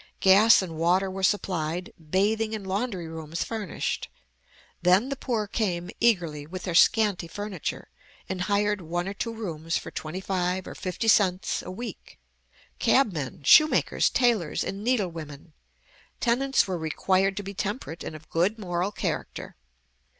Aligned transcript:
Gas 0.19 0.63
and 0.63 0.77
water 0.77 1.11
were 1.11 1.21
supplied, 1.21 1.93
bathing 2.09 2.55
and 2.55 2.65
laundry 2.65 3.07
rooms 3.07 3.43
furnished. 3.43 4.09
Then 4.81 5.09
the 5.09 5.15
poor 5.15 5.45
came 5.45 5.91
eagerly, 5.99 6.47
with 6.47 6.63
their 6.63 6.73
scanty 6.73 7.27
furniture, 7.27 7.87
and 8.27 8.41
hired 8.41 8.81
one 8.81 9.07
or 9.07 9.13
two 9.13 9.31
rooms 9.31 9.77
for 9.77 9.91
twenty 9.91 10.19
five 10.19 10.65
or 10.65 10.73
fifty 10.73 11.07
cents 11.07 11.61
a 11.61 11.69
week, 11.69 12.17
cab 12.79 13.11
men, 13.13 13.43
shoemakers, 13.43 14.09
tailors, 14.09 14.63
and 14.63 14.83
needle 14.83 15.09
women. 15.09 15.53
Tenants 16.19 16.67
were 16.67 16.79
required 16.79 17.37
to 17.37 17.43
be 17.43 17.53
temperate 17.53 18.03
and 18.03 18.15
of 18.15 18.27
good 18.31 18.57
moral 18.57 18.91
character. 18.91 19.55